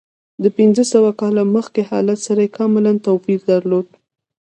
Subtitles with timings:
[0.43, 3.87] د پنځه سوه کاله مخکې حالت سره کاملا توپیر درلود.